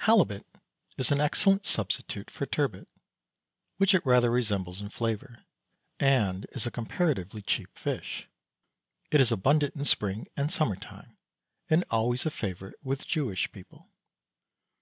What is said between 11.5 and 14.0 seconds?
and always a favourite with Jewish people.